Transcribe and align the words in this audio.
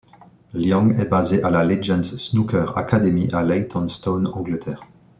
Liang 0.55 0.89
est 0.97 1.05
basé 1.05 1.43
à 1.43 1.51
la 1.51 1.63
Legends 1.63 2.01
Snooker 2.17 2.75
Academy 2.75 3.27
à 3.33 3.43
Leytonstone, 3.43 4.29
Angleterre. 4.33 4.81